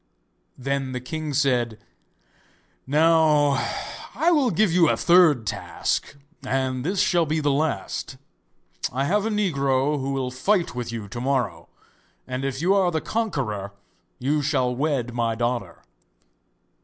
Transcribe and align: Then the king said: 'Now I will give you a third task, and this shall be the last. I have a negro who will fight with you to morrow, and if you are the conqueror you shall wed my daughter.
Then 0.57 0.93
the 0.93 0.99
king 0.99 1.31
said: 1.31 1.77
'Now 2.87 3.63
I 4.15 4.31
will 4.31 4.49
give 4.49 4.71
you 4.73 4.89
a 4.89 4.97
third 4.97 5.45
task, 5.45 6.15
and 6.43 6.83
this 6.83 6.99
shall 6.99 7.27
be 7.27 7.39
the 7.39 7.51
last. 7.51 8.17
I 8.91 9.05
have 9.05 9.27
a 9.27 9.29
negro 9.29 9.99
who 9.99 10.11
will 10.13 10.31
fight 10.31 10.73
with 10.73 10.91
you 10.91 11.07
to 11.07 11.21
morrow, 11.21 11.69
and 12.25 12.43
if 12.43 12.63
you 12.63 12.73
are 12.73 12.89
the 12.89 12.99
conqueror 12.99 13.73
you 14.17 14.41
shall 14.41 14.75
wed 14.75 15.13
my 15.13 15.35
daughter. 15.35 15.83